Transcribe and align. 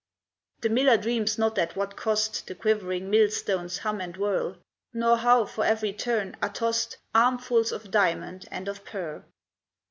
The 0.61 0.69
miller 0.69 0.97
dreams 0.97 1.37
not 1.37 1.59
at 1.59 1.75
what 1.75 1.95
cost 1.95 2.47
The 2.47 2.55
quivering 2.55 3.11
mill 3.11 3.29
stones 3.29 3.77
hum 3.77 4.01
and 4.01 4.17
whirl, 4.17 4.57
Nor 4.93 5.17
how 5.17 5.45
for 5.45 5.63
every 5.63 5.93
turn, 5.93 6.35
are 6.41 6.49
tost 6.51 6.97
Armfuls 7.13 7.71
of 7.71 7.91
diamond 7.91 8.47
and 8.49 8.67
of 8.67 8.83
pearl. 8.83 9.25